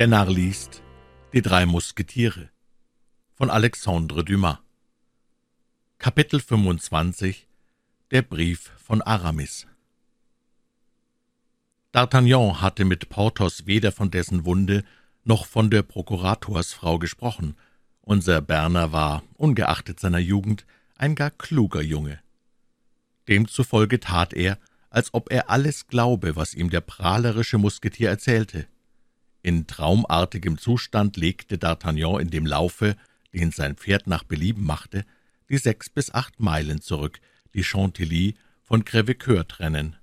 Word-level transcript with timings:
Der 0.00 0.06
Narr 0.06 0.30
liest 0.30 0.82
Die 1.34 1.42
drei 1.42 1.66
Musketiere 1.66 2.48
von 3.34 3.50
Alexandre 3.50 4.24
Dumas 4.24 4.56
Kapitel 5.98 6.40
25 6.40 7.46
Der 8.10 8.22
Brief 8.22 8.72
von 8.78 9.02
Aramis 9.02 9.66
D'Artagnan 11.92 12.62
hatte 12.62 12.86
mit 12.86 13.10
Porthos 13.10 13.66
weder 13.66 13.92
von 13.92 14.10
dessen 14.10 14.46
Wunde 14.46 14.84
noch 15.24 15.44
von 15.44 15.68
der 15.68 15.82
Prokuratorsfrau 15.82 16.98
gesprochen. 16.98 17.54
Unser 18.00 18.40
Berner 18.40 18.92
war, 18.92 19.22
ungeachtet 19.34 20.00
seiner 20.00 20.18
Jugend, 20.18 20.64
ein 20.96 21.14
gar 21.14 21.30
kluger 21.30 21.82
Junge. 21.82 22.20
Demzufolge 23.28 24.00
tat 24.00 24.32
er, 24.32 24.58
als 24.88 25.12
ob 25.12 25.30
er 25.30 25.50
alles 25.50 25.88
glaube, 25.88 26.36
was 26.36 26.54
ihm 26.54 26.70
der 26.70 26.80
prahlerische 26.80 27.58
Musketier 27.58 28.08
erzählte. 28.08 28.66
In 29.42 29.66
traumartigem 29.66 30.58
Zustand 30.58 31.16
legte 31.16 31.56
D'Artagnan 31.56 32.20
in 32.20 32.30
dem 32.30 32.46
Laufe, 32.46 32.96
den 33.32 33.52
sein 33.52 33.76
Pferd 33.76 34.06
nach 34.06 34.24
Belieben 34.24 34.64
machte, 34.64 35.04
die 35.48 35.58
sechs 35.58 35.88
bis 35.88 36.12
acht 36.12 36.40
Meilen 36.40 36.80
zurück, 36.80 37.20
die 37.54 37.64
Chantilly 37.64 38.34
von 38.62 38.84
Crèvecoeur 38.84 39.46
trennen. 39.46 39.96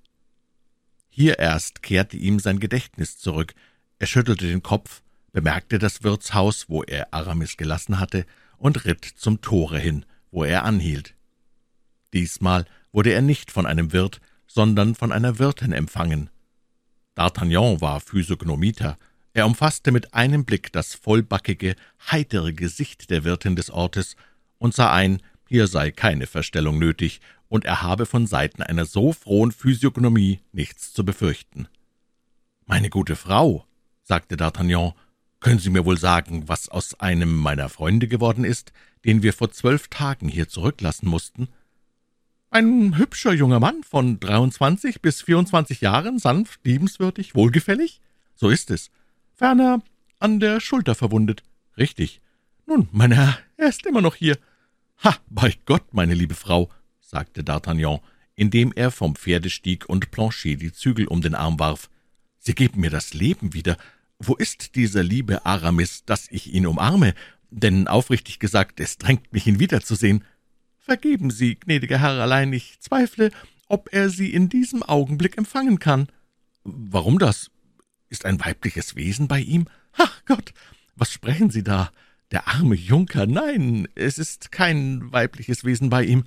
Hier 1.09 1.39
erst 1.39 1.81
kehrte 1.81 2.17
ihm 2.17 2.39
sein 2.39 2.59
Gedächtnis 2.59 3.17
zurück. 3.17 3.53
Er 3.99 4.07
schüttelte 4.07 4.47
den 4.47 4.63
Kopf, 4.63 5.01
bemerkte 5.31 5.79
das 5.79 6.03
Wirtshaus, 6.03 6.69
wo 6.69 6.83
er 6.83 7.13
Aramis 7.13 7.57
gelassen 7.57 7.99
hatte, 7.99 8.25
und 8.57 8.85
ritt 8.85 9.05
zum 9.05 9.41
Tore 9.41 9.79
hin, 9.79 10.05
wo 10.31 10.43
er 10.43 10.63
anhielt. 10.63 11.15
Diesmal 12.13 12.65
wurde 12.91 13.11
er 13.11 13.21
nicht 13.21 13.51
von 13.51 13.65
einem 13.65 13.93
Wirt, 13.93 14.19
sondern 14.47 14.95
von 14.95 15.11
einer 15.11 15.39
Wirtin 15.39 15.73
empfangen. 15.73 16.29
D'Artagnan 17.15 17.81
war 17.81 17.99
Physiognomiter, 17.99 18.97
er 19.37 19.45
umfasste 19.45 19.91
mit 19.91 20.13
einem 20.15 20.45
Blick 20.45 20.71
das 20.71 20.95
vollbackige, 20.95 21.75
heitere 22.09 22.53
Gesicht 22.53 23.11
der 23.11 23.23
Wirtin 23.23 23.55
des 23.55 23.69
Ortes 23.69 24.15
und 24.57 24.73
sah 24.73 24.91
ein, 24.91 25.21
hier 25.47 25.67
sei 25.67 25.91
keine 25.91 26.25
Verstellung 26.25 26.79
nötig, 26.79 27.21
und 27.47 27.63
er 27.63 27.81
habe 27.81 28.05
von 28.05 28.27
Seiten 28.27 28.61
einer 28.61 28.85
so 28.85 29.13
frohen 29.13 29.51
Physiognomie 29.51 30.41
nichts 30.51 30.91
zu 30.91 31.05
befürchten. 31.05 31.67
»Meine 32.65 32.89
gute 32.89 33.15
Frau«, 33.15 33.65
sagte 34.03 34.35
D'Artagnan, 34.35 34.93
»können 35.39 35.59
Sie 35.59 35.69
mir 35.69 35.85
wohl 35.85 35.97
sagen, 35.97 36.49
was 36.49 36.67
aus 36.67 36.99
einem 36.99 37.33
meiner 37.33 37.69
Freunde 37.69 38.07
geworden 38.07 38.43
ist, 38.43 38.73
den 39.05 39.21
wir 39.21 39.31
vor 39.31 39.51
zwölf 39.51 39.87
Tagen 39.87 40.27
hier 40.27 40.49
zurücklassen 40.49 41.07
mussten?« 41.07 41.47
»Ein 42.49 42.97
hübscher 42.97 43.33
junger 43.33 43.59
Mann 43.59 43.83
von 43.83 44.19
dreiundzwanzig 44.19 45.01
bis 45.01 45.21
vierundzwanzig 45.21 45.79
Jahren, 45.79 46.17
sanft, 46.17 46.65
liebenswürdig, 46.65 47.35
wohlgefällig?« 47.35 48.01
»So 48.35 48.49
ist 48.49 48.71
es. 48.71 48.89
Ferner 49.37 49.83
an 50.19 50.39
der 50.39 50.59
Schulter 50.59 50.95
verwundet. 50.95 51.43
Richtig. 51.77 52.21
Nun, 52.65 52.89
mein 52.91 53.11
Herr, 53.11 53.37
er 53.55 53.69
ist 53.69 53.85
immer 53.85 54.01
noch 54.01 54.15
hier. 54.15 54.35
Ha, 55.03 55.15
bei 55.29 55.53
Gott, 55.65 55.93
meine 55.93 56.15
liebe 56.15 56.33
Frau, 56.33 56.71
sagte 56.99 57.43
D'Artagnan, 57.43 57.99
indem 58.35 58.73
er 58.75 58.89
vom 58.89 59.15
Pferde 59.15 59.51
stieg 59.51 59.87
und 59.87 60.09
Planchet 60.09 60.59
die 60.59 60.73
Zügel 60.73 61.07
um 61.07 61.21
den 61.21 61.35
Arm 61.35 61.59
warf. 61.59 61.87
Sie 62.39 62.55
geben 62.55 62.81
mir 62.81 62.89
das 62.89 63.13
Leben 63.13 63.53
wieder. 63.53 63.77
Wo 64.17 64.33
ist 64.33 64.73
dieser 64.73 65.03
liebe 65.03 65.45
Aramis, 65.45 66.03
dass 66.03 66.27
ich 66.31 66.51
ihn 66.51 66.65
umarme? 66.65 67.13
Denn 67.51 67.87
aufrichtig 67.87 68.39
gesagt, 68.39 68.79
es 68.79 68.97
drängt 68.97 69.31
mich, 69.33 69.45
ihn 69.45 69.59
wiederzusehen. 69.59 70.23
Vergeben 70.79 71.29
Sie, 71.29 71.59
gnädiger 71.59 71.99
Herr, 71.99 72.19
allein 72.19 72.51
ich 72.53 72.79
zweifle, 72.79 73.29
ob 73.67 73.89
er 73.91 74.09
Sie 74.09 74.33
in 74.33 74.49
diesem 74.49 74.81
Augenblick 74.81 75.37
empfangen 75.37 75.77
kann. 75.77 76.07
Warum 76.63 77.19
das? 77.19 77.51
Ist 78.09 78.25
ein 78.25 78.39
weibliches 78.43 78.95
Wesen 78.95 79.27
bei 79.27 79.39
ihm? 79.39 79.67
Ach 79.93 80.23
Gott, 80.25 80.53
was 80.95 81.11
sprechen 81.11 81.49
Sie 81.49 81.63
da? 81.63 81.91
Der 82.31 82.47
arme 82.47 82.75
Junker, 82.75 83.25
nein, 83.25 83.87
es 83.95 84.17
ist 84.17 84.51
kein 84.51 85.11
weibliches 85.11 85.63
Wesen 85.63 85.89
bei 85.89 86.03
ihm. 86.03 86.25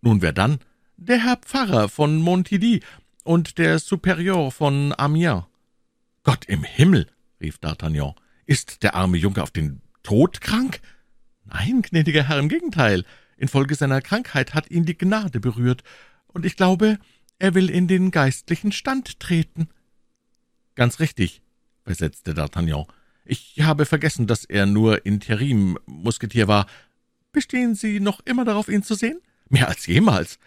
Nun, 0.00 0.22
wer 0.22 0.32
dann? 0.32 0.58
Der 0.96 1.22
Herr 1.22 1.36
Pfarrer 1.36 1.88
von 1.88 2.16
Montilly 2.16 2.82
und 3.24 3.58
der 3.58 3.78
Superior 3.78 4.52
von 4.52 4.94
Amiens. 4.96 5.44
Gott 6.22 6.44
im 6.46 6.62
Himmel, 6.64 7.08
rief 7.40 7.58
D'Artagnan, 7.58 8.14
ist 8.46 8.82
der 8.82 8.94
arme 8.94 9.16
Junker 9.16 9.42
auf 9.42 9.50
den 9.50 9.82
Tod 10.02 10.40
krank? 10.40 10.80
Nein, 11.44 11.82
gnädiger 11.82 12.28
Herr, 12.28 12.38
im 12.38 12.48
Gegenteil. 12.48 13.04
Infolge 13.36 13.74
seiner 13.74 14.00
Krankheit 14.00 14.54
hat 14.54 14.70
ihn 14.70 14.84
die 14.84 14.96
Gnade 14.96 15.40
berührt, 15.40 15.82
und 16.28 16.46
ich 16.46 16.56
glaube, 16.56 16.98
er 17.38 17.54
will 17.54 17.68
in 17.68 17.88
den 17.88 18.10
geistlichen 18.10 18.72
Stand 18.72 19.20
treten. 19.20 19.68
»Ganz 20.74 21.00
richtig«, 21.00 21.42
versetzte 21.84 22.32
D'Artagnan. 22.32 22.86
»Ich 23.24 23.60
habe 23.60 23.86
vergessen, 23.86 24.26
dass 24.26 24.44
er 24.44 24.66
nur 24.66 25.06
Interim-Musketier 25.06 26.48
war. 26.48 26.66
Bestehen 27.30 27.74
Sie 27.74 28.00
noch 28.00 28.20
immer 28.24 28.44
darauf, 28.44 28.68
ihn 28.68 28.82
zu 28.82 28.94
sehen?« 28.94 29.20
»Mehr 29.48 29.68
als 29.68 29.86
jemals.« 29.86 30.38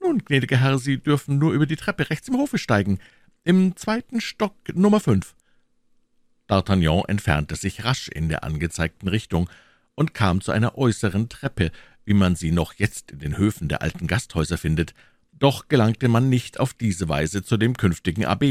»Nun, 0.00 0.24
gnädiger 0.24 0.58
Herr, 0.58 0.78
Sie 0.78 0.98
dürfen 0.98 1.38
nur 1.38 1.52
über 1.52 1.66
die 1.66 1.76
Treppe 1.76 2.08
rechts 2.08 2.28
im 2.28 2.36
Hofe 2.36 2.58
steigen. 2.58 2.98
Im 3.44 3.76
zweiten 3.76 4.20
Stock 4.20 4.54
Nummer 4.74 5.00
fünf.« 5.00 5.34
D'Artagnan 6.48 7.04
entfernte 7.08 7.56
sich 7.56 7.84
rasch 7.84 8.08
in 8.08 8.28
der 8.28 8.44
angezeigten 8.44 9.08
Richtung 9.08 9.48
und 9.94 10.14
kam 10.14 10.40
zu 10.40 10.52
einer 10.52 10.76
äußeren 10.76 11.28
Treppe, 11.28 11.70
wie 12.04 12.14
man 12.14 12.34
sie 12.34 12.52
noch 12.52 12.74
jetzt 12.74 13.10
in 13.12 13.18
den 13.18 13.36
Höfen 13.36 13.68
der 13.68 13.82
alten 13.82 14.06
Gasthäuser 14.06 14.58
findet. 14.58 14.94
Doch 15.32 15.68
gelangte 15.68 16.08
man 16.08 16.28
nicht 16.28 16.58
auf 16.58 16.74
diese 16.74 17.08
Weise 17.08 17.42
zu 17.42 17.56
dem 17.56 17.76
künftigen 17.76 18.24
Abb, 18.24 18.44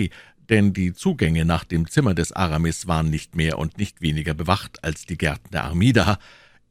denn 0.49 0.73
die 0.73 0.93
Zugänge 0.93 1.45
nach 1.45 1.63
dem 1.63 1.87
Zimmer 1.87 2.13
des 2.13 2.31
Aramis 2.31 2.87
waren 2.87 3.09
nicht 3.09 3.35
mehr 3.35 3.57
und 3.59 3.77
nicht 3.77 4.01
weniger 4.01 4.33
bewacht 4.33 4.83
als 4.83 5.05
die 5.05 5.17
Gärten 5.17 5.51
der 5.51 5.65
Armida. 5.65 6.17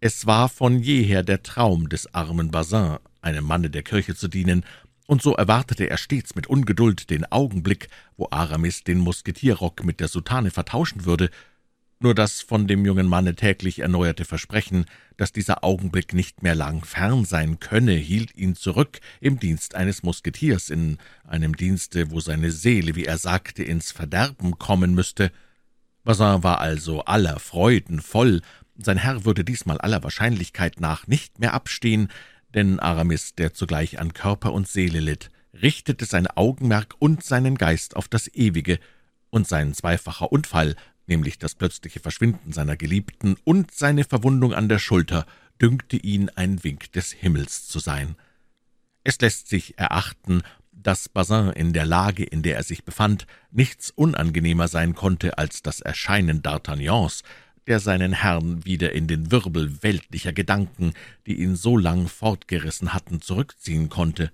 Es 0.00 0.26
war 0.26 0.48
von 0.48 0.78
jeher 0.80 1.22
der 1.22 1.42
Traum 1.42 1.88
des 1.88 2.12
armen 2.14 2.50
Bazin, 2.50 2.98
einem 3.20 3.44
Manne 3.44 3.70
der 3.70 3.82
Kirche 3.82 4.14
zu 4.14 4.28
dienen, 4.28 4.64
und 5.06 5.22
so 5.22 5.34
erwartete 5.34 5.88
er 5.88 5.96
stets 5.96 6.34
mit 6.34 6.48
Ungeduld 6.48 7.08
den 7.08 7.24
Augenblick, 7.32 7.88
wo 8.18 8.28
Aramis 8.30 8.84
den 8.84 8.98
Musketierrock 8.98 9.82
mit 9.82 10.00
der 10.00 10.08
Soutane 10.08 10.50
vertauschen 10.50 11.06
würde, 11.06 11.30
nur 12.00 12.14
das 12.14 12.40
von 12.40 12.66
dem 12.66 12.84
jungen 12.84 13.06
Manne 13.06 13.34
täglich 13.34 13.80
erneuerte 13.80 14.24
Versprechen, 14.24 14.84
dass 15.16 15.32
dieser 15.32 15.64
Augenblick 15.64 16.14
nicht 16.14 16.42
mehr 16.42 16.54
lang 16.54 16.84
fern 16.84 17.24
sein 17.24 17.58
könne, 17.58 17.92
hielt 17.92 18.34
ihn 18.36 18.54
zurück 18.54 19.00
im 19.20 19.40
Dienst 19.40 19.74
eines 19.74 20.02
Musketiers, 20.02 20.70
in 20.70 20.98
einem 21.24 21.56
Dienste, 21.56 22.10
wo 22.10 22.20
seine 22.20 22.52
Seele, 22.52 22.94
wie 22.94 23.04
er 23.04 23.18
sagte, 23.18 23.64
ins 23.64 23.90
Verderben 23.90 24.58
kommen 24.58 24.94
müsste. 24.94 25.32
Bazin 26.04 26.42
war 26.44 26.60
also 26.60 27.04
aller 27.04 27.40
Freuden 27.40 28.00
voll, 28.00 28.42
sein 28.76 28.98
Herr 28.98 29.24
würde 29.24 29.44
diesmal 29.44 29.78
aller 29.78 30.04
Wahrscheinlichkeit 30.04 30.80
nach 30.80 31.08
nicht 31.08 31.40
mehr 31.40 31.52
abstehen, 31.52 32.08
denn 32.54 32.78
Aramis, 32.78 33.34
der 33.34 33.52
zugleich 33.52 33.98
an 33.98 34.14
Körper 34.14 34.52
und 34.52 34.68
Seele 34.68 35.00
litt, 35.00 35.30
richtete 35.60 36.04
sein 36.04 36.28
Augenmerk 36.28 36.94
und 37.00 37.24
seinen 37.24 37.56
Geist 37.56 37.96
auf 37.96 38.06
das 38.06 38.28
Ewige, 38.28 38.78
und 39.30 39.46
sein 39.46 39.74
zweifacher 39.74 40.32
Unfall 40.32 40.74
nämlich 41.08 41.38
das 41.38 41.54
plötzliche 41.54 42.00
Verschwinden 42.00 42.52
seiner 42.52 42.76
Geliebten 42.76 43.36
und 43.44 43.72
seine 43.72 44.04
Verwundung 44.04 44.52
an 44.52 44.68
der 44.68 44.78
Schulter, 44.78 45.26
dünkte 45.60 45.96
ihn 45.96 46.30
ein 46.30 46.62
Wink 46.62 46.92
des 46.92 47.12
Himmels 47.12 47.66
zu 47.66 47.78
sein. 47.78 48.16
Es 49.04 49.20
lässt 49.20 49.48
sich 49.48 49.78
erachten, 49.78 50.42
dass 50.72 51.08
Bazin 51.08 51.50
in 51.50 51.72
der 51.72 51.86
Lage, 51.86 52.24
in 52.24 52.42
der 52.42 52.56
er 52.56 52.62
sich 52.62 52.84
befand, 52.84 53.26
nichts 53.50 53.90
unangenehmer 53.90 54.68
sein 54.68 54.94
konnte 54.94 55.38
als 55.38 55.62
das 55.62 55.80
Erscheinen 55.80 56.42
D'Artagnans, 56.42 57.22
der 57.66 57.80
seinen 57.80 58.12
Herrn 58.12 58.64
wieder 58.64 58.92
in 58.92 59.06
den 59.06 59.30
Wirbel 59.30 59.82
weltlicher 59.82 60.32
Gedanken, 60.32 60.94
die 61.26 61.40
ihn 61.42 61.56
so 61.56 61.76
lang 61.76 62.08
fortgerissen 62.08 62.94
hatten, 62.94 63.20
zurückziehen 63.20 63.88
konnte. 63.88 64.30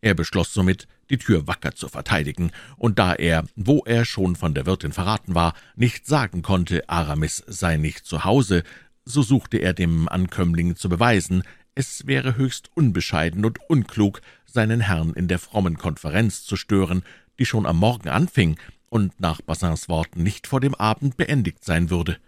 Er 0.00 0.14
beschloss 0.14 0.54
somit, 0.54 0.86
die 1.10 1.18
Tür 1.18 1.46
wacker 1.46 1.74
zu 1.74 1.88
verteidigen, 1.88 2.52
und 2.76 2.98
da 2.98 3.14
er, 3.14 3.44
wo 3.56 3.82
er 3.84 4.04
schon 4.04 4.36
von 4.36 4.54
der 4.54 4.66
Wirtin 4.66 4.92
verraten 4.92 5.34
war, 5.34 5.54
nicht 5.76 6.06
sagen 6.06 6.42
konnte, 6.42 6.88
Aramis 6.88 7.42
sei 7.46 7.76
nicht 7.76 8.06
zu 8.06 8.24
Hause, 8.24 8.62
so 9.04 9.22
suchte 9.22 9.58
er 9.58 9.74
dem 9.74 10.08
Ankömmling 10.08 10.76
zu 10.76 10.88
beweisen, 10.88 11.42
es 11.74 12.06
wäre 12.06 12.36
höchst 12.36 12.70
unbescheiden 12.74 13.44
und 13.44 13.58
unklug, 13.68 14.20
seinen 14.44 14.80
Herrn 14.80 15.12
in 15.14 15.28
der 15.28 15.38
frommen 15.38 15.78
Konferenz 15.78 16.44
zu 16.44 16.56
stören, 16.56 17.02
die 17.38 17.46
schon 17.46 17.66
am 17.66 17.76
Morgen 17.76 18.08
anfing 18.08 18.58
und 18.88 19.18
nach 19.20 19.40
Bassins 19.40 19.88
Worten 19.88 20.22
nicht 20.22 20.46
vor 20.46 20.60
dem 20.60 20.74
Abend 20.74 21.16
beendigt 21.16 21.64
sein 21.64 21.90
würde. 21.90 22.18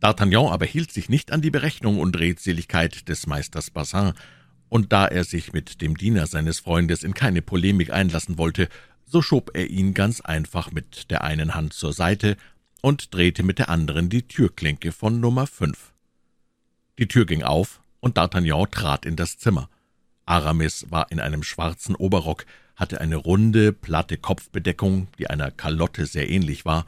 D'Artagnan 0.00 0.50
aber 0.50 0.64
hielt 0.64 0.92
sich 0.92 1.08
nicht 1.08 1.30
an 1.32 1.42
die 1.42 1.50
Berechnung 1.50 1.98
und 1.98 2.18
Redseligkeit 2.18 3.08
des 3.08 3.26
Meisters 3.26 3.70
Bassin, 3.70 4.14
und 4.70 4.92
da 4.92 5.06
er 5.06 5.24
sich 5.24 5.52
mit 5.52 5.82
dem 5.82 5.98
Diener 5.98 6.26
seines 6.26 6.60
Freundes 6.60 7.02
in 7.02 7.12
keine 7.12 7.42
Polemik 7.42 7.92
einlassen 7.92 8.38
wollte, 8.38 8.68
so 9.04 9.20
schob 9.20 9.50
er 9.52 9.68
ihn 9.68 9.92
ganz 9.92 10.22
einfach 10.22 10.70
mit 10.70 11.10
der 11.10 11.22
einen 11.24 11.54
Hand 11.54 11.74
zur 11.74 11.92
Seite 11.92 12.36
und 12.80 13.12
drehte 13.12 13.42
mit 13.42 13.58
der 13.58 13.68
anderen 13.68 14.08
die 14.08 14.22
Türklinke 14.22 14.92
von 14.92 15.20
Nummer 15.20 15.46
fünf. 15.46 15.92
Die 16.98 17.08
Tür 17.08 17.26
ging 17.26 17.42
auf, 17.42 17.82
und 17.98 18.16
D'Artagnan 18.16 18.70
trat 18.70 19.04
in 19.04 19.16
das 19.16 19.36
Zimmer. 19.36 19.68
Aramis 20.24 20.86
war 20.88 21.10
in 21.10 21.20
einem 21.20 21.42
schwarzen 21.42 21.94
Oberrock, 21.94 22.46
hatte 22.76 23.00
eine 23.00 23.16
runde, 23.16 23.72
platte 23.72 24.16
Kopfbedeckung, 24.16 25.08
die 25.18 25.28
einer 25.28 25.50
Kalotte 25.50 26.06
sehr 26.06 26.30
ähnlich 26.30 26.64
war, 26.64 26.86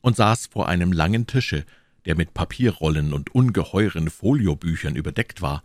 und 0.00 0.16
saß 0.16 0.46
vor 0.46 0.68
einem 0.68 0.92
langen 0.92 1.26
Tische, 1.26 1.64
der 2.04 2.14
mit 2.16 2.34
Papierrollen 2.34 3.12
und 3.12 3.34
ungeheuren 3.34 4.10
Foliobüchern 4.10 4.94
überdeckt 4.94 5.40
war. 5.40 5.62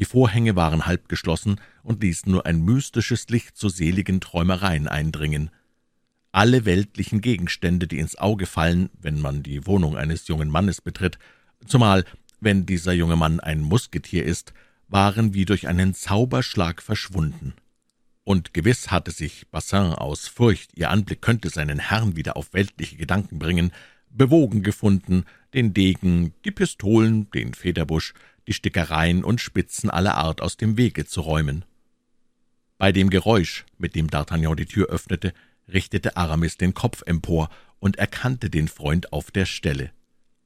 Die 0.00 0.06
Vorhänge 0.06 0.56
waren 0.56 0.86
halb 0.86 1.10
geschlossen 1.10 1.60
und 1.82 2.02
ließen 2.02 2.32
nur 2.32 2.46
ein 2.46 2.64
mystisches 2.64 3.28
Licht 3.28 3.58
zu 3.58 3.68
seligen 3.68 4.22
Träumereien 4.22 4.88
eindringen. 4.88 5.50
Alle 6.32 6.64
weltlichen 6.64 7.20
Gegenstände, 7.20 7.86
die 7.86 7.98
ins 7.98 8.16
Auge 8.16 8.46
fallen, 8.46 8.88
wenn 8.98 9.20
man 9.20 9.42
die 9.42 9.66
Wohnung 9.66 9.98
eines 9.98 10.26
jungen 10.26 10.48
Mannes 10.48 10.80
betritt, 10.80 11.18
zumal 11.66 12.06
wenn 12.40 12.64
dieser 12.64 12.94
junge 12.94 13.16
Mann 13.16 13.40
ein 13.40 13.60
Musketier 13.60 14.24
ist, 14.24 14.54
waren 14.88 15.34
wie 15.34 15.44
durch 15.44 15.68
einen 15.68 15.92
Zauberschlag 15.92 16.80
verschwunden. 16.80 17.52
Und 18.24 18.54
gewiss 18.54 18.90
hatte 18.90 19.10
sich 19.10 19.48
Bassin 19.50 19.92
aus 19.92 20.28
Furcht, 20.28 20.70
ihr 20.78 20.88
Anblick 20.88 21.20
könnte 21.20 21.50
seinen 21.50 21.78
Herrn 21.78 22.16
wieder 22.16 22.38
auf 22.38 22.54
weltliche 22.54 22.96
Gedanken 22.96 23.38
bringen, 23.38 23.70
bewogen 24.08 24.62
gefunden, 24.62 25.24
den 25.52 25.74
Degen, 25.74 26.32
die 26.46 26.52
Pistolen, 26.52 27.30
den 27.32 27.52
Federbusch, 27.52 28.14
die 28.46 28.52
Stickereien 28.52 29.24
und 29.24 29.40
Spitzen 29.40 29.90
aller 29.90 30.16
Art 30.16 30.40
aus 30.40 30.56
dem 30.56 30.76
Wege 30.76 31.06
zu 31.06 31.20
räumen. 31.20 31.64
Bei 32.78 32.92
dem 32.92 33.10
Geräusch, 33.10 33.66
mit 33.78 33.94
dem 33.94 34.08
D'Artagnan 34.08 34.56
die 34.56 34.66
Tür 34.66 34.88
öffnete, 34.88 35.34
richtete 35.68 36.16
Aramis 36.16 36.56
den 36.56 36.74
Kopf 36.74 37.02
empor 37.06 37.50
und 37.78 37.96
erkannte 37.96 38.50
den 38.50 38.68
Freund 38.68 39.12
auf 39.12 39.30
der 39.30 39.46
Stelle. 39.46 39.90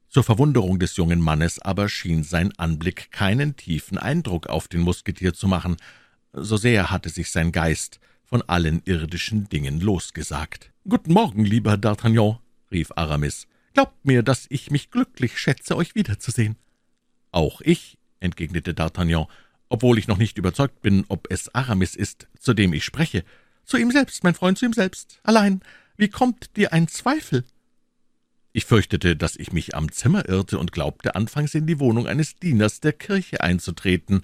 Zur 0.09 0.23
Verwunderung 0.23 0.79
des 0.79 0.95
jungen 0.95 1.19
Mannes 1.19 1.59
aber 1.59 1.89
schien 1.89 2.23
sein 2.23 2.51
Anblick 2.57 3.11
keinen 3.11 3.55
tiefen 3.57 3.97
Eindruck 3.97 4.47
auf 4.47 4.67
den 4.67 4.81
Musketier 4.81 5.33
zu 5.33 5.47
machen, 5.47 5.77
so 6.31 6.57
sehr 6.57 6.91
hatte 6.91 7.09
sich 7.09 7.31
sein 7.31 7.51
Geist 7.51 7.99
von 8.23 8.41
allen 8.43 8.81
irdischen 8.85 9.49
Dingen 9.49 9.79
losgesagt. 9.79 10.71
»Guten 10.87 11.13
Morgen, 11.13 11.45
lieber 11.45 11.73
D'Artagnan«, 11.73 12.39
rief 12.71 12.91
Aramis. 12.95 13.47
»Glaubt 13.73 14.05
mir, 14.05 14.23
dass 14.23 14.45
ich 14.49 14.71
mich 14.71 14.91
glücklich 14.91 15.37
schätze, 15.37 15.75
euch 15.75 15.95
wiederzusehen.« 15.95 16.55
»Auch 17.35 17.59
ich«, 17.59 17.97
entgegnete 18.21 18.71
D'Artagnan, 18.71 19.27
»obwohl 19.67 19.99
ich 19.99 20.07
noch 20.07 20.17
nicht 20.17 20.37
überzeugt 20.37 20.81
bin, 20.81 21.03
ob 21.09 21.27
es 21.29 21.53
Aramis 21.53 21.93
ist, 21.93 22.27
zu 22.39 22.53
dem 22.53 22.71
ich 22.71 22.85
spreche.« 22.85 23.25
»Zu 23.65 23.75
ihm 23.75 23.91
selbst, 23.91 24.23
mein 24.23 24.35
Freund, 24.35 24.57
zu 24.57 24.65
ihm 24.65 24.71
selbst. 24.71 25.19
Allein, 25.23 25.59
wie 25.97 26.07
kommt 26.07 26.55
dir 26.55 26.71
ein 26.71 26.87
Zweifel?« 26.87 27.43
ich 28.53 28.63
fürchtete, 28.63 29.17
dass 29.17 29.35
ich 29.35 29.51
mich 29.51 29.75
am 29.75 29.91
Zimmer 29.91 30.29
irrte 30.29 30.57
und 30.59 30.71
glaubte 30.71 31.15
anfangs 31.15 31.53
in 31.55 31.67
die 31.67 31.77
Wohnung 31.81 32.07
eines 32.07 32.37
Dieners 32.37 32.79
der 32.79 32.93
Kirche 32.93 33.41
einzutreten. 33.41 34.23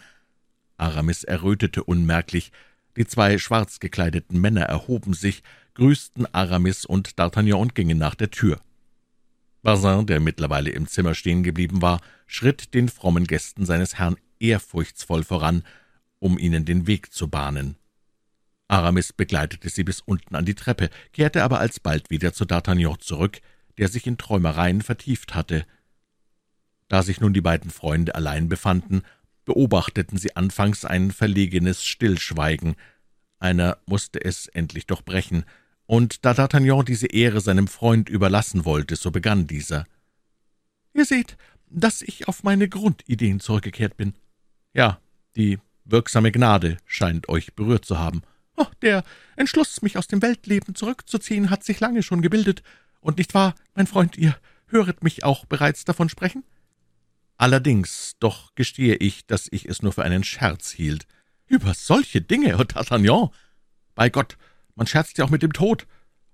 Aramis 0.77 1.25
errötete 1.25 1.83
unmerklich. 1.83 2.53
Die 2.95 3.05
zwei 3.05 3.37
schwarz 3.39 3.81
gekleideten 3.81 4.39
Männer 4.39 4.61
erhoben 4.61 5.13
sich, 5.13 5.43
grüßten 5.73 6.33
Aramis 6.33 6.85
und 6.85 7.15
D'Artagnan 7.15 7.55
und 7.55 7.75
gingen 7.75 7.97
nach 7.97 8.15
der 8.15 8.31
Tür. 8.31 8.61
Bazin, 9.63 10.05
der 10.05 10.21
mittlerweile 10.21 10.69
im 10.69 10.87
Zimmer 10.87 11.13
stehen 11.13 11.43
geblieben 11.43 11.81
war, 11.81 11.99
schritt 12.31 12.73
den 12.73 12.87
frommen 12.87 13.27
Gästen 13.27 13.65
seines 13.65 13.99
Herrn 13.99 14.15
ehrfurchtsvoll 14.39 15.23
voran, 15.23 15.63
um 16.19 16.39
ihnen 16.39 16.63
den 16.63 16.87
Weg 16.87 17.11
zu 17.11 17.27
bahnen. 17.27 17.75
Aramis 18.69 19.11
begleitete 19.11 19.67
sie 19.67 19.83
bis 19.83 19.99
unten 19.99 20.35
an 20.35 20.45
die 20.45 20.55
Treppe, 20.55 20.89
kehrte 21.11 21.43
aber 21.43 21.59
alsbald 21.59 22.09
wieder 22.09 22.31
zu 22.31 22.45
D'Artagnan 22.45 22.99
zurück, 22.99 23.41
der 23.77 23.89
sich 23.89 24.07
in 24.07 24.17
Träumereien 24.17 24.81
vertieft 24.81 25.35
hatte. 25.35 25.65
Da 26.87 27.03
sich 27.03 27.19
nun 27.19 27.33
die 27.33 27.41
beiden 27.41 27.69
Freunde 27.69 28.15
allein 28.15 28.47
befanden, 28.47 29.01
beobachteten 29.43 30.17
sie 30.17 30.35
anfangs 30.37 30.85
ein 30.85 31.11
verlegenes 31.11 31.83
Stillschweigen. 31.83 32.75
Einer 33.39 33.77
musste 33.85 34.23
es 34.23 34.47
endlich 34.47 34.87
doch 34.87 35.01
brechen, 35.01 35.43
und 35.85 36.23
da 36.23 36.31
D'Artagnan 36.31 36.85
diese 36.85 37.07
Ehre 37.07 37.41
seinem 37.41 37.67
Freund 37.67 38.07
überlassen 38.07 38.63
wollte, 38.63 38.95
so 38.95 39.11
begann 39.11 39.47
dieser. 39.47 39.85
»Ihr 40.93 41.05
seht, 41.05 41.35
dass 41.71 42.01
ich 42.01 42.27
auf 42.27 42.43
meine 42.43 42.67
Grundideen 42.67 43.39
zurückgekehrt 43.39 43.97
bin. 43.97 44.13
Ja, 44.73 44.99
die 45.35 45.59
wirksame 45.85 46.31
Gnade 46.31 46.77
scheint 46.85 47.29
euch 47.29 47.53
berührt 47.53 47.85
zu 47.85 47.97
haben. 47.97 48.21
Oh, 48.57 48.67
der 48.81 49.03
Entschluss, 49.35 49.81
mich 49.81 49.97
aus 49.97 50.07
dem 50.07 50.21
Weltleben 50.21 50.75
zurückzuziehen, 50.75 51.49
hat 51.49 51.63
sich 51.63 51.79
lange 51.79 52.03
schon 52.03 52.21
gebildet, 52.21 52.63
und 52.99 53.17
nicht 53.17 53.33
wahr, 53.33 53.55
mein 53.73 53.87
Freund, 53.87 54.17
ihr 54.17 54.37
höret 54.67 55.03
mich 55.03 55.23
auch 55.23 55.45
bereits 55.45 55.85
davon 55.85 56.07
sprechen? 56.07 56.43
Allerdings, 57.37 58.15
doch 58.19 58.53
gestehe 58.53 58.95
ich, 58.95 59.25
dass 59.25 59.47
ich 59.51 59.65
es 59.65 59.81
nur 59.81 59.91
für 59.91 60.03
einen 60.03 60.23
Scherz 60.23 60.69
hielt. 60.69 61.07
Über 61.47 61.73
solche 61.73 62.21
Dinge, 62.21 62.57
oh 62.57 62.61
D'Artagnan! 62.61 63.31
Bei 63.95 64.09
Gott, 64.09 64.37
man 64.75 64.85
scherzt 64.85 65.17
ja 65.17 65.25
auch 65.25 65.31
mit 65.31 65.41
dem 65.41 65.51
Tod. 65.51 65.87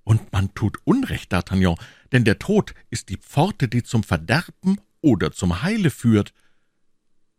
Und 0.04 0.32
man 0.34 0.54
tut 0.54 0.78
Unrecht, 0.84 1.34
D'Artagnan, 1.34 1.78
denn 2.12 2.26
der 2.26 2.40
Tod 2.40 2.74
ist 2.90 3.10
die 3.10 3.18
Pforte, 3.18 3.68
die 3.68 3.84
zum 3.84 4.04
Verderben 4.04 4.80
oder 5.08 5.32
zum 5.32 5.62
Heile 5.62 5.90
führt. 5.90 6.34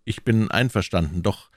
Ich 0.04 0.24
bin 0.24 0.50
einverstanden, 0.50 1.22
doch 1.22 1.50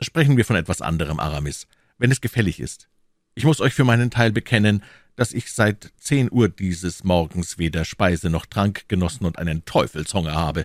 sprechen 0.00 0.38
wir 0.38 0.46
von 0.46 0.56
etwas 0.56 0.80
anderem, 0.80 1.20
Aramis, 1.20 1.66
wenn 1.98 2.10
es 2.10 2.22
gefällig 2.22 2.58
ist. 2.58 2.88
Ich 3.34 3.44
muss 3.44 3.60
euch 3.60 3.74
für 3.74 3.84
meinen 3.84 4.10
Teil 4.10 4.32
bekennen, 4.32 4.82
dass 5.14 5.34
ich 5.34 5.52
seit 5.52 5.92
zehn 5.98 6.32
Uhr 6.32 6.48
dieses 6.48 7.04
Morgens 7.04 7.58
weder 7.58 7.84
Speise 7.84 8.30
noch 8.30 8.46
Trank 8.46 8.88
genossen 8.88 9.26
und 9.26 9.38
einen 9.38 9.66
Teufelshunger 9.66 10.34
habe. 10.34 10.64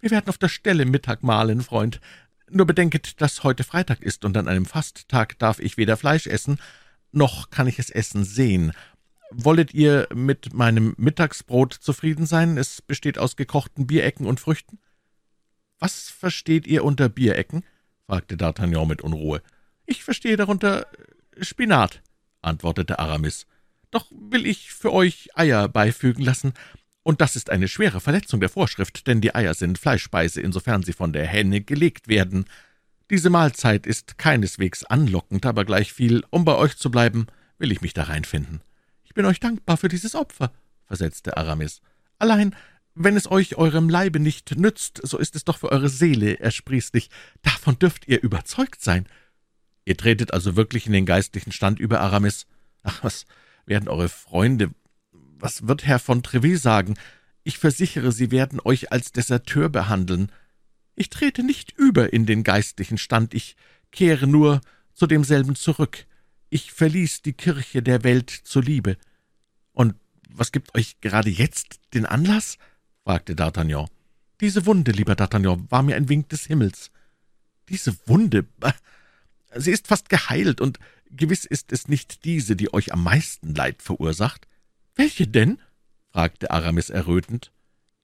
Wir 0.00 0.12
werden 0.12 0.28
auf 0.28 0.38
der 0.38 0.48
Stelle 0.48 0.84
Mittag 0.84 1.24
mahlen, 1.24 1.62
Freund. 1.62 2.00
Nur 2.48 2.66
bedenket, 2.66 3.20
dass 3.20 3.42
heute 3.42 3.64
Freitag 3.64 4.02
ist, 4.02 4.24
und 4.24 4.36
an 4.36 4.46
einem 4.46 4.66
Fasttag 4.66 5.36
darf 5.40 5.58
ich 5.58 5.76
weder 5.76 5.96
Fleisch 5.96 6.28
essen, 6.28 6.60
noch 7.10 7.50
kann 7.50 7.66
ich 7.66 7.80
es 7.80 7.90
essen 7.90 8.24
sehen. 8.24 8.72
Wollet 9.30 9.74
ihr 9.74 10.08
mit 10.14 10.54
meinem 10.54 10.94
Mittagsbrot 10.96 11.74
zufrieden 11.74 12.26
sein? 12.26 12.56
Es 12.58 12.80
besteht 12.82 13.18
aus 13.18 13.36
gekochten 13.36 13.86
Bierecken 13.86 14.26
und 14.26 14.40
Früchten. 14.40 14.78
Was 15.78 16.08
versteht 16.08 16.66
ihr 16.66 16.84
unter 16.84 17.08
Bierecken? 17.08 17.64
fragte 18.06 18.36
D'Artagnan 18.36 18.86
mit 18.86 19.02
Unruhe. 19.02 19.42
Ich 19.84 20.04
verstehe 20.04 20.36
darunter 20.36 20.86
Spinat, 21.40 22.02
antwortete 22.40 22.98
Aramis. 22.98 23.46
Doch 23.90 24.10
will 24.10 24.46
ich 24.46 24.72
für 24.72 24.92
euch 24.92 25.30
Eier 25.34 25.68
beifügen 25.68 26.24
lassen, 26.24 26.52
und 27.02 27.20
das 27.20 27.36
ist 27.36 27.50
eine 27.50 27.68
schwere 27.68 28.00
Verletzung 28.00 28.40
der 28.40 28.48
Vorschrift, 28.48 29.06
denn 29.06 29.20
die 29.20 29.32
Eier 29.32 29.54
sind 29.54 29.78
Fleischspeise, 29.78 30.40
insofern 30.40 30.82
sie 30.82 30.92
von 30.92 31.12
der 31.12 31.24
Henne 31.24 31.60
gelegt 31.60 32.08
werden. 32.08 32.46
Diese 33.10 33.30
Mahlzeit 33.30 33.86
ist 33.86 34.18
keineswegs 34.18 34.82
anlockend, 34.82 35.46
aber 35.46 35.64
gleichviel, 35.64 36.24
um 36.30 36.44
bei 36.44 36.56
euch 36.56 36.76
zu 36.76 36.90
bleiben, 36.90 37.28
will 37.58 37.70
ich 37.70 37.80
mich 37.80 37.94
da 37.94 38.02
reinfinden. 38.02 38.60
Ich 39.16 39.18
bin 39.18 39.30
euch 39.30 39.40
dankbar 39.40 39.78
für 39.78 39.88
dieses 39.88 40.14
Opfer, 40.14 40.52
versetzte 40.84 41.38
Aramis. 41.38 41.80
Allein, 42.18 42.54
wenn 42.94 43.16
es 43.16 43.30
euch 43.30 43.56
eurem 43.56 43.88
Leibe 43.88 44.20
nicht 44.20 44.58
nützt, 44.58 45.00
so 45.02 45.16
ist 45.16 45.34
es 45.36 45.46
doch 45.46 45.56
für 45.56 45.72
eure 45.72 45.88
Seele 45.88 46.38
ersprießlich. 46.38 47.08
Davon 47.40 47.78
dürft 47.78 48.06
ihr 48.08 48.22
überzeugt 48.22 48.82
sein. 48.82 49.06
Ihr 49.86 49.96
tretet 49.96 50.34
also 50.34 50.54
wirklich 50.54 50.86
in 50.86 50.92
den 50.92 51.06
geistlichen 51.06 51.50
Stand 51.50 51.80
über, 51.80 52.00
Aramis? 52.00 52.46
Ach, 52.82 53.02
was 53.02 53.24
werden 53.64 53.88
eure 53.88 54.10
Freunde, 54.10 54.74
was 55.12 55.66
wird 55.66 55.86
Herr 55.86 55.98
von 55.98 56.22
Trevet 56.22 56.60
sagen? 56.60 56.98
Ich 57.42 57.56
versichere, 57.56 58.12
sie 58.12 58.30
werden 58.30 58.60
euch 58.62 58.92
als 58.92 59.12
Deserteur 59.12 59.70
behandeln. 59.70 60.30
Ich 60.94 61.08
trete 61.08 61.42
nicht 61.42 61.72
über 61.72 62.12
in 62.12 62.26
den 62.26 62.44
geistlichen 62.44 62.98
Stand, 62.98 63.32
ich 63.32 63.56
kehre 63.92 64.26
nur 64.26 64.60
zu 64.92 65.06
demselben 65.06 65.54
zurück. 65.54 66.04
Ich 66.48 66.72
verließ 66.72 67.22
die 67.22 67.32
Kirche 67.32 67.82
der 67.82 68.04
Welt 68.04 68.30
zur 68.30 68.62
Liebe. 68.62 68.96
Und 69.72 69.94
was 70.30 70.52
gibt 70.52 70.74
euch 70.74 71.00
gerade 71.00 71.30
jetzt 71.30 71.80
den 71.94 72.06
Anlass? 72.06 72.58
fragte 73.04 73.34
D'Artagnan. 73.34 73.88
Diese 74.40 74.66
Wunde, 74.66 74.92
lieber 74.92 75.14
D'Artagnan, 75.14 75.70
war 75.70 75.82
mir 75.82 75.96
ein 75.96 76.08
Wink 76.08 76.28
des 76.28 76.44
Himmels. 76.44 76.90
Diese 77.68 77.96
Wunde, 78.06 78.46
sie 79.54 79.70
ist 79.70 79.86
fast 79.88 80.08
geheilt, 80.08 80.60
und 80.60 80.78
Gewiss 81.10 81.44
ist 81.44 81.72
es 81.72 81.88
nicht 81.88 82.24
diese, 82.24 82.56
die 82.56 82.72
euch 82.72 82.92
am 82.92 83.02
meisten 83.02 83.54
Leid 83.54 83.82
verursacht. 83.82 84.46
Welche 84.94 85.26
denn? 85.26 85.60
fragte 86.10 86.50
Aramis 86.50 86.90
errötend. 86.90 87.52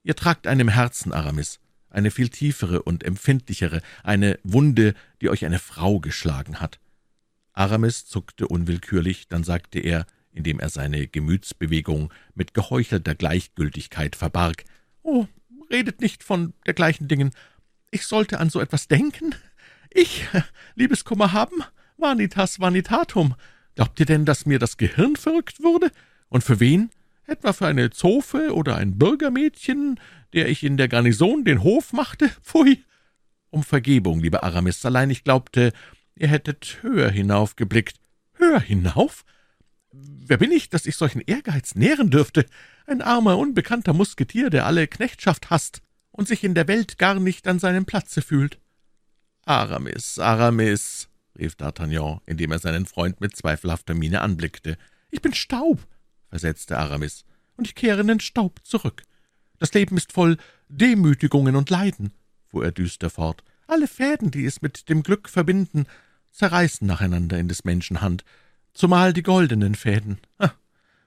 Ihr 0.03 0.17
tragt 0.17 0.47
einem 0.47 0.69
Herzen, 0.69 1.13
Aramis, 1.13 1.61
eine 1.91 2.11
viel 2.11 2.29
tiefere 2.29 2.83
und 2.83 3.05
empfindlichere, 3.05 3.83
eine 4.03 4.39
Wunde, 4.43 4.95
die 5.21 5.29
euch 5.29 5.45
eine 5.45 5.59
Frau 5.59 6.01
geschlagen 6.01 6.61
hat. 6.61 6.81
Aramis 7.53 8.07
zuckte 8.07 8.49
unwillkürlich, 8.49 9.29
dann 9.29 9.45
sagte 9.45 9.79
er, 9.79 10.07
indem 10.33 10.61
er 10.61 10.71
seine 10.71 11.07
Gemütsbewegung 11.07 12.13
mit 12.35 12.55
geheuchelter 12.55 13.15
Gleichgültigkeit 13.15 14.17
verbarg, 14.17 14.65
»Oh, 15.03 15.27
redet 15.71 16.01
nicht 16.01 16.23
von 16.25 16.55
dergleichen 16.67 17.09
Dingen. 17.09 17.31
Ich 17.91 18.07
sollte 18.07 18.41
an 18.41 18.51
so 18.51 18.61
etwas 18.61 18.89
denken? 18.89 19.35
Ich 19.91 20.27
Liebeskummer 20.75 21.33
haben? 21.33 21.63
Vanitas 21.99 22.61
vanitatum. 22.61 23.35
Glaubt 23.75 24.01
ihr 24.01 24.07
denn, 24.07 24.25
dass 24.25 24.47
mir 24.47 24.59
das 24.59 24.77
Gehirn 24.77 25.17
verrückt 25.17 25.63
wurde? 25.63 25.91
Und 26.29 26.45
für 26.45 26.61
wen? 26.61 26.91
Etwa 27.27 27.53
für 27.53 27.67
eine 27.67 27.91
Zofe 27.91 28.55
oder 28.55 28.77
ein 28.77 28.99
Bürgermädchen, 28.99 30.01
der 30.33 30.49
ich 30.49 30.65
in 30.65 30.77
der 30.77 30.89
Garnison 30.89 31.45
den 31.45 31.63
Hof 31.63 31.93
machte? 31.93 32.29
Pfui! 32.43 32.85
Um 33.51 33.63
Vergebung, 33.63 34.21
lieber 34.21 34.43
Aramis, 34.45 34.85
allein 34.85 35.11
ich 35.11 35.25
glaubte, 35.25 35.73
ihr 36.17 36.29
hättet 36.29 36.79
höher 36.83 37.11
hinaufgeblickt. 37.11 37.99
Höher 38.35 38.61
hinauf? 38.61 39.25
»Wer 39.93 40.39
bin 40.39 40.53
ich, 40.53 40.71
dass 40.71 40.87
ich 40.87 40.97
solchen 40.97 41.21
Ehrgeiz 41.21 41.75
nähren 41.75 42.11
dürfte? 42.11 42.47
Ein 42.87 43.03
armer, 43.03 43.39
unbekannter 43.39 43.93
Musketier, 43.93 44.49
der 44.49 44.67
alle 44.67 44.89
Knechtschaft 44.89 45.51
hasst 45.51 45.83
und 46.11 46.29
sich 46.29 46.45
in 46.45 46.55
der 46.55 46.69
Welt 46.69 46.99
gar 46.99 47.15
nicht 47.21 47.47
an 47.47 47.59
seinem 47.59 47.85
Platze 47.85 48.23
fühlt.« 48.23 48.59
»Aramis, 49.45 50.19
Aramis«, 50.19 51.09
rief 51.39 51.55
D'Artagnan, 51.55 52.21
indem 52.27 52.53
er 52.53 52.59
seinen 52.59 52.87
Freund 52.87 53.21
mit 53.21 53.37
zweifelhafter 53.37 53.95
Miene 53.95 54.21
anblickte. 54.21 54.79
»Ich 55.11 55.21
bin 55.21 55.35
Staub«, 55.35 55.87
versetzte 56.29 56.79
Aramis, 56.79 57.25
»und 57.57 57.67
ich 57.67 57.75
kehre 57.75 58.01
in 58.01 58.09
den 58.09 58.21
Staub 58.21 58.61
zurück. 58.65 59.03
Das 59.59 59.75
Leben 59.75 59.97
ist 59.97 60.13
voll 60.13 60.39
Demütigungen 60.69 61.57
und 61.57 61.71
Leiden«, 61.71 62.13
fuhr 62.49 62.65
er 62.65 62.73
düster 62.73 63.11
fort. 63.11 63.45
»Alle 63.73 63.89
Fäden, 63.89 64.31
die 64.31 64.45
es 64.45 64.61
mit 64.61 64.91
dem 64.91 65.03
Glück 65.03 65.31
verbinden, 65.31 65.87
zerreißen 66.31 66.87
nacheinander 66.87 67.39
in 67.39 67.49
des 67.49 67.65
Menschen 67.65 68.03
Hand, 68.03 68.23
zumal 68.75 69.15
die 69.15 69.23
goldenen 69.23 69.75
Fäden. 69.75 70.19
Ah, 70.37 70.51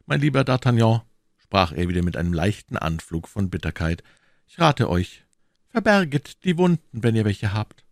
mein 0.08 0.20
lieber 0.20 0.42
D'Artagnan«, 0.42 1.04
sprach 1.38 1.74
er 1.74 1.88
wieder 1.88 2.02
mit 2.02 2.18
einem 2.18 2.34
leichten 2.34 2.76
Anflug 2.76 3.28
von 3.28 3.52
Bitterkeit, 3.52 4.02
»ich 4.48 4.60
rate 4.60 4.90
euch, 4.90 5.24
verberget 5.70 6.44
die 6.44 6.58
Wunden, 6.58 7.04
wenn 7.04 7.16
ihr 7.16 7.24
welche 7.24 7.54
habt. 7.54 7.86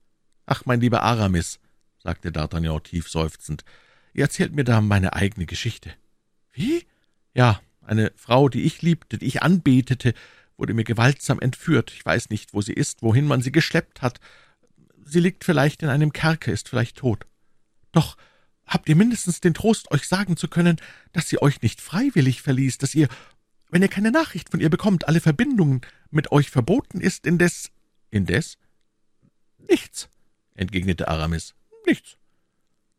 Ach, 0.47 0.65
mein 0.65 0.81
lieber 0.81 1.03
Aramis«, 1.03 1.59
sagte 1.99 2.31
D'Artagnan 2.31 2.81
tief 2.81 3.07
seufzend, 3.09 3.63
»ihr 4.15 4.23
erzählt 4.23 4.55
mir 4.55 4.63
da 4.63 4.81
meine 4.81 5.13
eigene 5.13 5.45
Geschichte.« 5.45 5.93
»Wie?« 6.51 6.87
»Ja, 7.35 7.61
eine 7.83 8.11
Frau, 8.15 8.49
die 8.49 8.63
ich 8.63 8.81
liebte, 8.81 9.19
die 9.19 9.27
ich 9.27 9.43
anbetete, 9.43 10.15
wurde 10.57 10.73
mir 10.73 10.83
gewaltsam 10.83 11.39
entführt. 11.39 11.91
Ich 11.91 12.03
weiß 12.03 12.31
nicht, 12.31 12.55
wo 12.55 12.61
sie 12.61 12.73
ist, 12.73 13.03
wohin 13.03 13.27
man 13.27 13.43
sie 13.43 13.51
geschleppt 13.51 14.01
hat. 14.01 14.19
Sie 15.05 15.19
liegt 15.19 15.43
vielleicht 15.43 15.83
in 15.83 15.89
einem 15.89 16.13
Kerker, 16.13 16.51
ist 16.51 16.69
vielleicht 16.69 16.97
tot. 16.97 17.25
Doch 17.91 18.17
habt 18.65 18.89
ihr 18.89 18.95
mindestens 18.95 19.41
den 19.41 19.53
Trost, 19.53 19.91
euch 19.91 20.07
sagen 20.07 20.37
zu 20.37 20.47
können, 20.47 20.77
dass 21.11 21.29
sie 21.29 21.41
euch 21.41 21.61
nicht 21.61 21.81
freiwillig 21.81 22.41
verließ, 22.41 22.77
dass 22.77 22.95
ihr, 22.95 23.07
wenn 23.69 23.81
ihr 23.81 23.89
keine 23.89 24.11
Nachricht 24.11 24.49
von 24.49 24.59
ihr 24.59 24.69
bekommt, 24.69 25.07
alle 25.07 25.21
Verbindungen 25.21 25.81
mit 26.09 26.31
euch 26.31 26.49
verboten 26.49 27.01
ist, 27.01 27.25
indes... 27.25 27.71
Indes? 28.09 28.57
Nichts, 29.69 30.07
entgegnete 30.53 31.07
Aramis. 31.07 31.55
Nichts. 31.87 32.17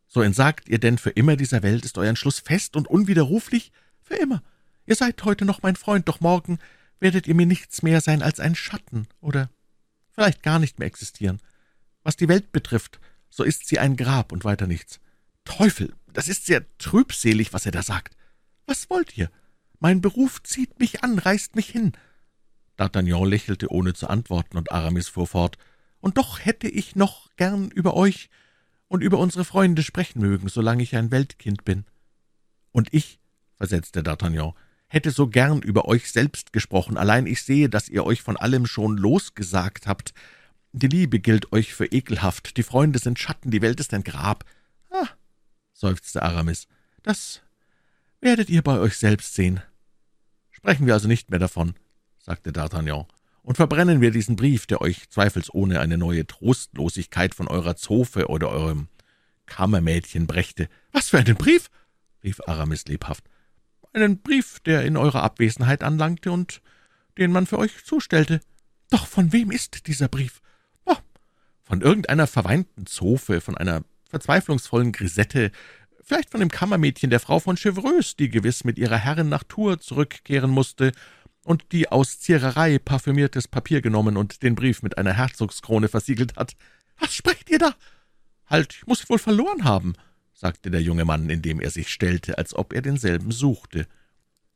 So 0.07 0.23
entsagt 0.23 0.69
ihr 0.69 0.79
denn 0.79 0.99
für 0.99 1.11
immer 1.11 1.37
dieser 1.37 1.63
Welt, 1.63 1.85
ist 1.85 1.99
euer 1.99 2.09
Entschluss 2.09 2.41
fest 2.41 2.77
und 2.77 2.89
unwiderruflich? 2.89 3.73
Für 4.03 4.15
immer. 4.15 4.43
Ihr 4.87 4.97
seid 4.97 5.25
heute 5.25 5.45
noch 5.45 5.63
mein 5.63 5.77
Freund, 5.77 6.09
doch 6.09 6.21
morgen 6.21 6.59
werdet 7.01 7.27
ihr 7.27 7.35
mir 7.35 7.47
nichts 7.47 7.83
mehr 7.83 8.01
sein 8.01 8.23
als 8.23 8.41
ein 8.41 8.55
Schatten 8.55 9.07
oder 9.21 9.51
vielleicht 10.13 10.43
gar 10.43 10.59
nicht 10.59 10.79
mehr 10.79 10.87
existieren. 10.87 11.41
Was 12.05 12.17
die 12.17 12.29
Welt 12.29 12.53
betrifft, 12.53 13.01
so 13.31 13.43
ist 13.43 13.67
sie 13.67 13.81
ein 13.81 13.97
Grab 13.97 14.31
und 14.31 14.45
weiter 14.45 14.69
nichts. 14.69 15.01
Teufel, 15.45 15.93
das 16.13 16.29
ist 16.29 16.47
sehr 16.47 16.65
trübselig, 16.79 17.53
was 17.53 17.67
er 17.67 17.73
da 17.73 17.83
sagt. 17.83 18.17
Was 18.67 18.89
wollt 18.89 19.19
ihr? 19.19 19.31
Mein 19.81 20.01
Beruf 20.01 20.43
zieht 20.43 20.79
mich 20.79 21.03
an, 21.03 21.19
reißt 21.19 21.57
mich 21.57 21.69
hin. 21.69 21.93
D'Artagnan 22.79 23.27
lächelte, 23.27 23.71
ohne 23.71 23.95
zu 23.95 24.09
antworten, 24.09 24.57
und 24.57 24.73
Aramis 24.73 25.09
fuhr 25.09 25.27
fort. 25.27 25.59
Und 26.01 26.17
doch 26.19 26.45
hätte 26.45 26.69
ich 26.69 26.97
noch 26.97 27.35
gern 27.37 27.71
über 27.71 27.95
euch 27.95 28.31
und 28.89 29.03
über 29.03 29.19
unsere 29.19 29.45
Freunde 29.45 29.83
sprechen 29.83 30.21
mögen, 30.21 30.49
solange 30.49 30.83
ich 30.83 30.97
ein 30.97 31.11
Weltkind 31.11 31.65
bin. 31.65 31.85
Und 32.73 32.93
ich, 32.93 33.19
versetzte 33.57 34.03
D'Artagnan, 34.03 34.55
hätte 34.87 35.11
so 35.11 35.27
gern 35.29 35.63
über 35.63 35.87
euch 35.87 36.13
selbst 36.13 36.53
gesprochen, 36.53 36.97
allein 36.97 37.27
ich 37.27 37.43
sehe, 37.43 37.69
dass 37.69 37.89
ihr 37.89 38.05
euch 38.05 38.23
von 38.23 38.37
allem 38.37 38.67
schon 38.67 38.97
losgesagt 38.97 39.87
habt. 39.87 40.15
Die 40.77 40.89
Liebe 40.89 41.21
gilt 41.21 41.53
euch 41.53 41.73
für 41.73 41.87
ekelhaft, 41.87 42.57
die 42.57 42.65
Freunde 42.65 42.99
sind 42.99 43.21
Schatten, 43.21 43.53
die 43.53 43.63
Welt 43.63 43.79
ist 43.79 43.95
ein 43.95 44.03
Grab. 44.03 44.45
Ah, 44.91 45.07
seufzte 45.73 46.23
Aramis, 46.23 46.67
das 47.05 47.43
werdet 48.21 48.51
ihr 48.51 48.63
bei 48.63 48.79
euch 48.79 48.97
selbst 48.97 49.35
sehen. 49.35 49.63
Sprechen 50.51 50.87
wir 50.87 50.95
also 50.95 51.07
nicht 51.07 51.31
mehr 51.31 51.39
davon, 51.39 51.75
sagte 52.19 52.51
D'Artagnan, 52.51 53.07
und 53.43 53.57
verbrennen 53.57 54.01
wir 54.01 54.11
diesen 54.11 54.35
Brief, 54.35 54.67
der 54.67 54.81
euch 54.81 55.09
zweifelsohne 55.11 55.79
eine 55.79 55.97
neue 55.97 56.27
Trostlosigkeit 56.27 57.37
von 57.37 57.47
eurer 57.47 57.77
Zofe 57.77 58.27
oder 58.27 58.49
eurem 58.49 58.89
Kammermädchen 59.47 60.27
brächte. 60.27 60.69
Was 60.91 61.11
für 61.11 61.19
einen 61.19 61.37
Brief? 61.37 61.71
rief 62.25 62.41
Aramis 62.49 62.87
lebhaft 62.87 63.25
einen 63.95 64.21
Brief, 64.21 64.61
der 64.61 64.85
in 64.85 64.97
eurer 64.97 65.23
Abwesenheit 65.23 65.83
anlangte 65.83 66.33
und 66.33 66.61
den 67.17 67.33
man 67.33 67.47
für 67.47 67.59
euch 67.59 67.85
zustellte. 67.85 68.41
Doch 68.91 69.07
von 69.07 69.33
wem 69.33 69.51
ist 69.51 69.87
dieser 69.87 70.09
Brief? 70.09 70.41
Von 71.65 71.81
irgendeiner 71.81 72.27
verweinten 72.27 72.87
Zofe, 72.87 73.41
von 73.41 73.57
einer 73.57 73.83
verzweiflungsvollen 74.09 74.93
Grisette, 74.93 75.51
vielleicht 76.03 76.31
von 76.31 76.41
dem 76.41 76.51
Kammermädchen 76.51 77.11
der 77.11 77.21
Frau 77.21 77.41
von 77.41 77.57
Chevreuse, 77.57 78.15
die 78.19 78.29
gewiss 78.29 78.65
mit 78.65 78.79
ihrer 78.79 78.99
Herrin 78.99 79.29
nach 79.29 79.45
Tours 79.45 79.81
zurückkehren 79.81 80.51
musste 80.51 80.93
und 81.45 81.73
die 81.73 81.91
aus 81.91 82.21
Ziererei 82.21 82.79
parfümiertes 82.79 83.49
Papier 83.49 83.81
genommen 83.81 84.17
und 84.17 84.43
den 84.43 84.55
Brief 84.55 84.83
mit 84.83 84.99
einer 84.99 85.15
Herzogskrone 85.15 85.89
versiegelt 85.89 86.37
hat. 86.37 86.55
Was 86.99 87.15
sprecht 87.15 87.51
ihr 87.51 87.59
da? 87.59 87.75
Halt, 88.47 88.83
ich 88.87 88.87
ihn 88.87 89.09
wohl 89.09 89.19
verloren 89.19 89.65
haben 89.65 89.95
sagte 90.35 90.71
der 90.71 90.83
junge 90.83 91.05
Mann, 91.05 91.31
indem 91.31 91.61
er 91.61 91.71
sich 91.71 91.89
stellte, 91.89 92.37
als 92.39 92.55
ob 92.55 92.73
er 92.73 92.83
denselben 92.83 93.33
suchte. 93.33 93.87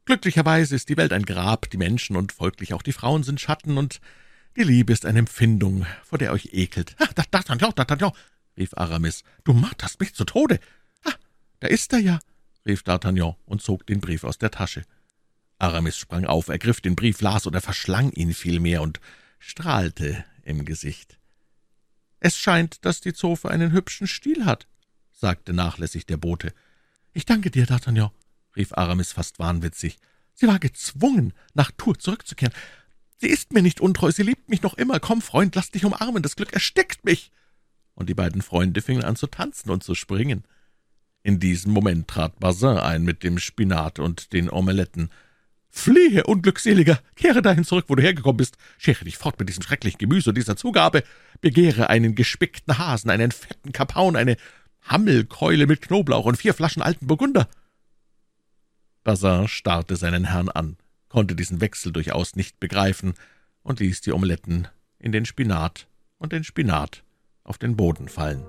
Glücklicherweise 0.04 0.74
ist 0.74 0.88
die 0.88 0.96
Welt 0.96 1.12
ein 1.12 1.24
Grab, 1.24 1.70
die 1.70 1.76
Menschen 1.76 2.16
und 2.16 2.32
folglich 2.32 2.74
auch 2.74 2.82
die 2.82 2.92
Frauen 2.92 3.22
sind 3.22 3.40
Schatten, 3.40 3.78
und 3.78 4.00
die 4.58 4.64
Liebe 4.64 4.92
ist 4.92 5.06
eine 5.06 5.20
Empfindung, 5.20 5.86
vor 6.04 6.18
der 6.18 6.32
euch 6.32 6.50
ekelt. 6.52 6.96
Ah, 6.98 7.04
D'Artagnan, 7.04 7.72
D'Artagnan, 7.72 8.12
rief 8.56 8.76
Aramis, 8.76 9.22
du 9.44 9.52
marterst 9.52 10.00
mich 10.00 10.14
zu 10.14 10.24
Tode. 10.24 10.58
Ah, 11.04 11.14
da 11.60 11.68
ist 11.68 11.92
er 11.92 12.00
ja, 12.00 12.18
rief 12.66 12.82
D'Artagnan 12.82 13.36
und 13.46 13.62
zog 13.62 13.86
den 13.86 14.00
Brief 14.00 14.24
aus 14.24 14.38
der 14.38 14.50
Tasche. 14.50 14.84
Aramis 15.58 15.96
sprang 15.96 16.24
auf, 16.26 16.48
ergriff 16.48 16.80
den 16.80 16.96
Brief, 16.96 17.20
las 17.20 17.46
oder 17.46 17.60
verschlang 17.60 18.10
ihn 18.10 18.34
vielmehr 18.34 18.82
und 18.82 19.00
strahlte 19.38 20.24
im 20.42 20.64
Gesicht. 20.64 21.18
Es 22.18 22.36
scheint, 22.36 22.84
dass 22.84 23.00
die 23.00 23.12
Zofe 23.12 23.50
einen 23.50 23.70
hübschen 23.70 24.08
Stil 24.08 24.44
hat, 24.44 24.66
sagte 25.12 25.52
nachlässig 25.52 26.04
der 26.04 26.16
Bote. 26.16 26.52
»Ich 27.12 27.24
danke 27.24 27.52
dir, 27.52 27.66
D'Artagnan«, 27.66 28.10
rief 28.56 28.72
Aramis 28.72 29.12
fast 29.12 29.38
wahnwitzig. 29.38 29.98
»Sie 30.34 30.48
war 30.48 30.58
gezwungen, 30.58 31.32
nach 31.54 31.70
Tours 31.76 31.98
zurückzukehren. 31.98 32.54
Sie 33.20 33.28
ist 33.28 33.52
mir 33.52 33.62
nicht 33.62 33.80
untreu, 33.80 34.12
sie 34.12 34.22
liebt 34.22 34.48
mich 34.48 34.62
noch 34.62 34.74
immer. 34.74 35.00
Komm, 35.00 35.22
Freund, 35.22 35.54
lass 35.56 35.70
dich 35.70 35.84
umarmen, 35.84 36.22
das 36.22 36.36
Glück 36.36 36.52
erstickt 36.52 37.04
mich!« 37.04 37.32
Und 37.94 38.08
die 38.08 38.14
beiden 38.14 38.42
Freunde 38.42 38.80
fingen 38.80 39.02
an 39.02 39.16
zu 39.16 39.26
tanzen 39.26 39.70
und 39.70 39.82
zu 39.82 39.96
springen. 39.96 40.44
In 41.24 41.40
diesem 41.40 41.72
Moment 41.72 42.06
trat 42.06 42.38
Bazin 42.38 42.78
ein 42.78 43.02
mit 43.02 43.24
dem 43.24 43.38
Spinat 43.38 43.98
und 43.98 44.32
den 44.32 44.48
Omeletten. 44.48 45.10
»Fliehe, 45.68 46.24
Unglückseliger! 46.24 47.00
Kehre 47.16 47.42
dahin 47.42 47.64
zurück, 47.64 47.86
wo 47.88 47.96
du 47.96 48.02
hergekommen 48.02 48.36
bist! 48.36 48.56
Schere 48.78 49.04
dich 49.04 49.18
fort 49.18 49.38
mit 49.38 49.48
diesem 49.48 49.64
schrecklichen 49.64 49.98
Gemüse 49.98 50.30
und 50.30 50.36
dieser 50.36 50.56
Zugabe! 50.56 51.02
Begehre 51.40 51.90
einen 51.90 52.14
gespickten 52.14 52.78
Hasen, 52.78 53.10
einen 53.10 53.32
fetten 53.32 53.72
Kapaun, 53.72 54.14
eine 54.14 54.36
Hammelkeule 54.82 55.66
mit 55.66 55.82
Knoblauch 55.82 56.24
und 56.24 56.36
vier 56.36 56.54
Flaschen 56.54 56.82
alten 56.82 57.08
Burgunder.« 57.08 57.48
Bazin 59.02 59.48
starrte 59.48 59.96
seinen 59.96 60.24
Herrn 60.24 60.48
an, 60.48 60.76
konnte 61.08 61.34
diesen 61.34 61.60
Wechsel 61.60 61.92
durchaus 61.92 62.36
nicht 62.36 62.60
begreifen 62.60 63.14
und 63.62 63.80
ließ 63.80 64.00
die 64.00 64.12
Omeletten 64.12 64.68
in 64.98 65.12
den 65.12 65.24
Spinat 65.24 65.86
und 66.18 66.32
den 66.32 66.44
Spinat 66.44 67.02
auf 67.44 67.58
den 67.58 67.76
Boden 67.76 68.08
fallen. 68.08 68.44